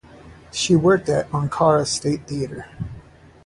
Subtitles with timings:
[0.51, 2.65] She worked at Ankara State Theatre.